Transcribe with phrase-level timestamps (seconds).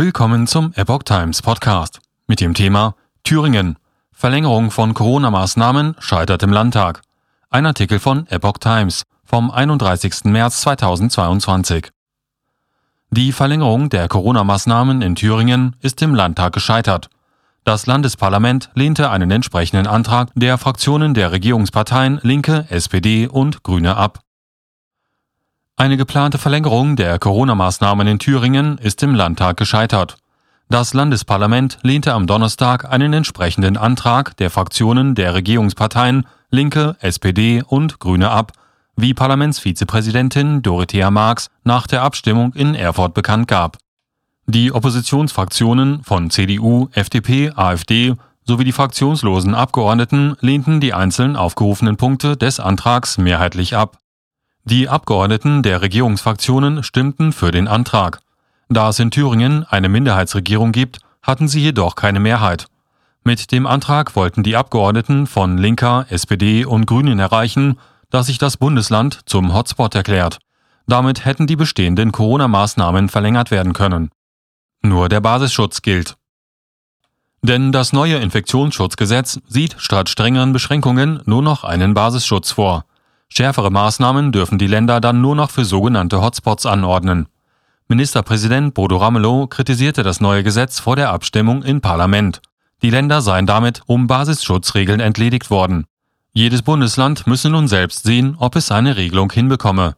[0.00, 1.98] Willkommen zum Epoch Times Podcast
[2.28, 3.78] mit dem Thema Thüringen.
[4.12, 7.02] Verlängerung von Corona-Maßnahmen scheitert im Landtag.
[7.50, 10.26] Ein Artikel von Epoch Times vom 31.
[10.26, 11.88] März 2022.
[13.10, 17.10] Die Verlängerung der Corona-Maßnahmen in Thüringen ist im Landtag gescheitert.
[17.64, 24.20] Das Landesparlament lehnte einen entsprechenden Antrag der Fraktionen der Regierungsparteien Linke, SPD und Grüne ab.
[25.78, 30.16] Eine geplante Verlängerung der Corona-Maßnahmen in Thüringen ist im Landtag gescheitert.
[30.68, 38.00] Das Landesparlament lehnte am Donnerstag einen entsprechenden Antrag der Fraktionen der Regierungsparteien Linke, SPD und
[38.00, 38.50] Grüne ab,
[38.96, 43.78] wie Parlamentsvizepräsidentin Dorothea Marx nach der Abstimmung in Erfurt bekannt gab.
[44.46, 52.36] Die Oppositionsfraktionen von CDU, FDP, AfD sowie die fraktionslosen Abgeordneten lehnten die einzeln aufgerufenen Punkte
[52.36, 53.98] des Antrags mehrheitlich ab.
[54.70, 58.20] Die Abgeordneten der Regierungsfraktionen stimmten für den Antrag.
[58.68, 62.66] Da es in Thüringen eine Minderheitsregierung gibt, hatten sie jedoch keine Mehrheit.
[63.24, 67.78] Mit dem Antrag wollten die Abgeordneten von Linker, SPD und Grünen erreichen,
[68.10, 70.38] dass sich das Bundesland zum Hotspot erklärt.
[70.86, 74.10] Damit hätten die bestehenden Corona-Maßnahmen verlängert werden können.
[74.82, 76.18] Nur der Basisschutz gilt.
[77.40, 82.84] Denn das neue Infektionsschutzgesetz sieht statt strengeren Beschränkungen nur noch einen Basisschutz vor.
[83.28, 87.28] Schärfere Maßnahmen dürfen die Länder dann nur noch für sogenannte Hotspots anordnen.
[87.88, 92.40] Ministerpräsident Bodo Ramelow kritisierte das neue Gesetz vor der Abstimmung im Parlament.
[92.82, 95.86] Die Länder seien damit um Basisschutzregeln entledigt worden.
[96.32, 99.96] Jedes Bundesland müsse nun selbst sehen, ob es eine Regelung hinbekomme.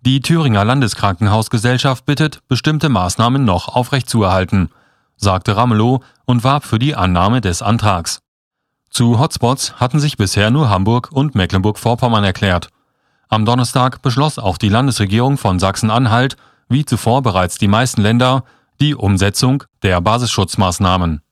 [0.00, 4.70] Die Thüringer Landeskrankenhausgesellschaft bittet, bestimmte Maßnahmen noch aufrechtzuerhalten,
[5.16, 8.21] sagte Ramelow und warb für die Annahme des Antrags.
[8.92, 12.68] Zu Hotspots hatten sich bisher nur Hamburg und Mecklenburg-Vorpommern erklärt.
[13.30, 16.36] Am Donnerstag beschloss auch die Landesregierung von Sachsen-Anhalt,
[16.68, 18.44] wie zuvor bereits die meisten Länder,
[18.82, 21.22] die Umsetzung der Basisschutzmaßnahmen.